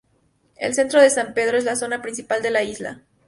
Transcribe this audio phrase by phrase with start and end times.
[0.55, 3.01] El centro de San Pedro es la zona principal de la isla.